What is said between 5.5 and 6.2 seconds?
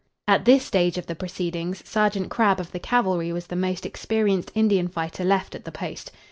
at the post.